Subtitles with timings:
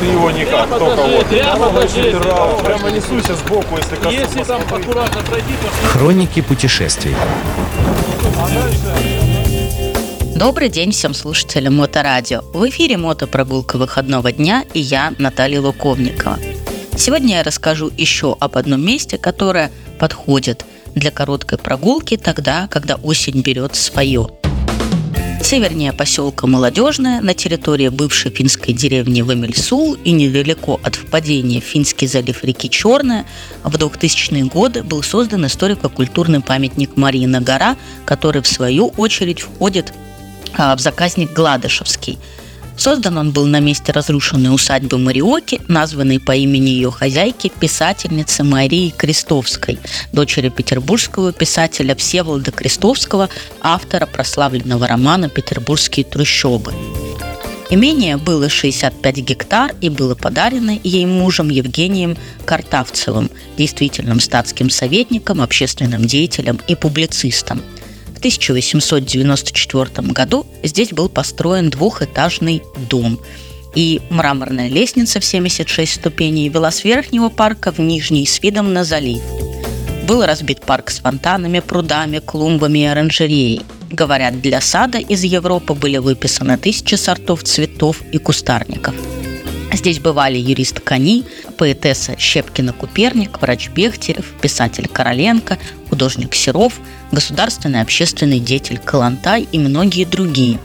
[0.00, 1.26] Ты его никак, только вот.
[1.26, 2.18] Прямо покажи.
[2.18, 4.14] Прямо, прямо несуйся сбоку, если коснусь.
[4.14, 7.14] Если там аккуратно пройти, то Хроники путешествий.
[10.34, 12.42] Добрый день всем слушателям Моторадио.
[12.52, 16.38] В эфире мотопрогулка выходного дня и я, Наталья Луковникова.
[16.96, 23.42] Сегодня я расскажу еще об одном месте, которое подходит для короткой прогулки тогда, когда осень
[23.42, 24.28] берет свое.
[25.46, 32.08] Севернее поселка Молодежное, на территории бывшей финской деревни Вамельсул и недалеко от впадения в Финский
[32.08, 33.26] залив реки Черная,
[33.62, 39.94] в 2000-е годы был создан историко-культурный памятник Марьина гора, который в свою очередь входит
[40.54, 42.18] а, в заказник Гладышевский–
[42.76, 48.90] Создан он был на месте разрушенной усадьбы Мариоки, названной по имени ее хозяйки, писательницы Марии
[48.90, 49.78] Крестовской,
[50.12, 53.30] дочери петербургского писателя Всеволода Крестовского,
[53.60, 56.74] автора прославленного романа «Петербургские трущобы».
[57.68, 66.04] Имение было 65 гектар и было подарено ей мужем Евгением Картавцевым, действительным статским советником, общественным
[66.04, 67.62] деятелем и публицистом–
[68.16, 73.20] в 1894 году здесь был построен двухэтажный дом,
[73.74, 78.84] и мраморная лестница в 76 ступеней вела с верхнего парка в нижний с видом на
[78.84, 79.20] залив.
[80.08, 83.60] Был разбит парк с фонтанами, прудами, клумбами и оранжереей.
[83.90, 88.94] Говорят, для сада из Европы были выписаны тысячи сортов цветов и кустарников–
[89.76, 91.24] Здесь бывали юрист Кони,
[91.58, 95.58] поэтесса Щепкина-Куперник, врач Бехтерев, писатель Короленко,
[95.90, 96.80] художник Серов,
[97.12, 100.58] государственный общественный деятель Калантай и многие другие.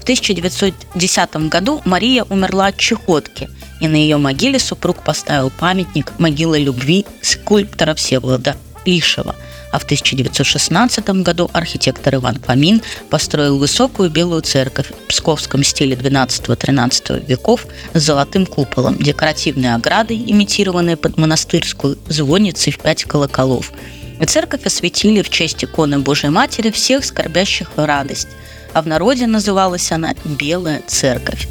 [0.00, 3.48] В 1910 году Мария умерла от чехотки,
[3.80, 9.36] и на ее могиле супруг поставил памятник могилы любви скульптора Всеволода Лишева–
[9.72, 17.26] а в 1916 году архитектор Иван Фомин построил высокую белую церковь в псковском стиле 12-13
[17.26, 23.72] веков с золотым куполом, декоративной оградой, имитированной под монастырскую, звонницей в пять колоколов.
[24.20, 28.28] И церковь осветили в честь иконы Божьей Матери всех скорбящих радость,
[28.72, 31.46] а в народе называлась она «Белая церковь».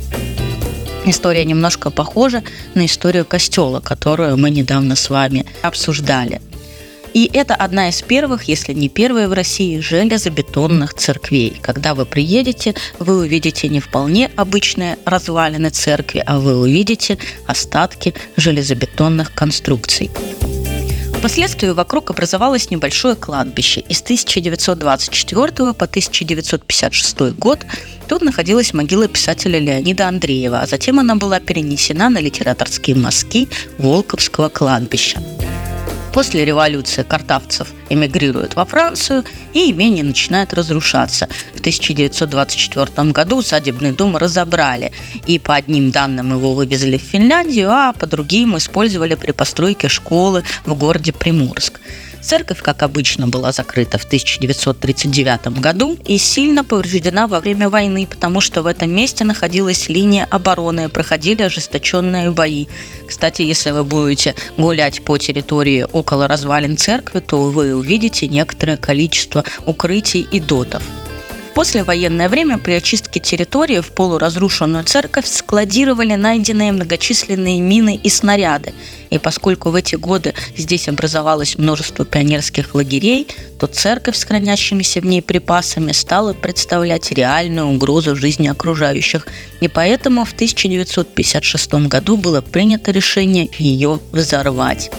[1.08, 2.42] История немножко похожа
[2.74, 6.42] на историю костела, которую мы недавно с вами обсуждали–
[7.16, 11.58] и это одна из первых, если не первая в России, железобетонных церквей.
[11.62, 17.18] Когда вы приедете, вы увидите не вполне обычные развалины церкви, а вы увидите
[17.48, 20.12] остатки железобетонных конструкций.
[21.18, 23.80] Впоследствии вокруг образовалось небольшое кладбище.
[23.88, 27.66] И с 1924 по 1956 год
[28.10, 33.48] тут находилась могила писателя Леонида Андреева, а затем она была перенесена на литераторские мазки
[33.78, 35.22] Волковского кладбища.
[36.16, 41.28] После революции картавцев эмигрируют во Францию, и имение начинает разрушаться.
[41.54, 44.94] В 1924 году садебный дом разобрали,
[45.28, 50.46] и по одним данным его вывезли в Финляндию, а по другим использовали при постройке школы
[50.64, 51.82] в городе Приморск.
[52.26, 58.42] Церковь, как обычно, была закрыта в 1939 году и сильно повреждена во время войны, потому
[58.42, 62.66] что в этом месте находилась линия обороны, проходили ожесточенные бои.
[63.08, 69.44] Кстати, если вы будете гулять по территории около развалин церкви, то вы увидите некоторое количество
[69.68, 70.82] укрытий и дотов
[71.56, 78.74] послевоенное время при очистке территории в полуразрушенную церковь складировали найденные многочисленные мины и снаряды.
[79.10, 83.28] И поскольку в эти годы здесь образовалось множество пионерских лагерей,
[83.58, 89.26] то церковь с хранящимися в ней припасами стала представлять реальную угрозу жизни окружающих.
[89.62, 94.92] И поэтому в 1956 году было принято решение ее взорвать.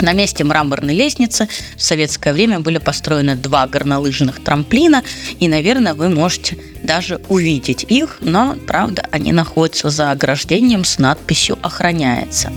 [0.00, 5.02] На месте мраморной лестницы в советское время были построены два горнолыжных трамплина,
[5.38, 11.58] и, наверное, вы можете даже увидеть их, но, правда, они находятся за ограждением с надписью
[11.62, 12.50] «Охраняется».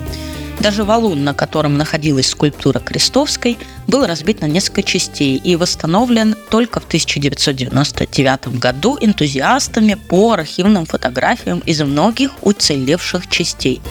[0.60, 6.80] Даже валун, на котором находилась скульптура Крестовской, был разбит на несколько частей и восстановлен только
[6.80, 13.82] в 1999 году энтузиастами по архивным фотографиям из многих уцелевших частей.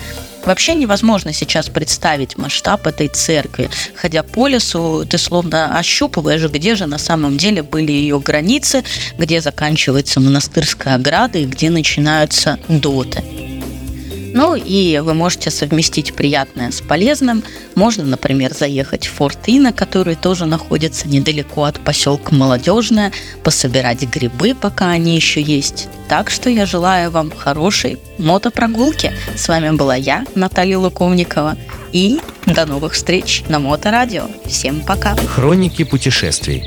[0.44, 3.71] Вообще невозможно сейчас представить масштаб этой церкви.
[3.94, 8.85] Ходя по лесу, ты словно ощупываешь, где же на самом деле были ее границы,
[9.19, 13.23] где заканчивается монастырская ограда и где начинаются доты.
[14.34, 17.43] Ну и вы можете совместить приятное с полезным.
[17.75, 23.12] Можно, например, заехать в Форт Ина, который тоже находится недалеко от поселка Молодежная,
[23.43, 25.88] пособирать грибы, пока они еще есть.
[26.08, 29.12] Так что я желаю вам хорошей мотопрогулки.
[29.37, 31.56] С вами была я, Наталья Луковникова.
[31.93, 34.28] И до новых встреч на Моторадио.
[34.46, 35.14] Всем пока.
[35.17, 36.64] Хроники путешествий.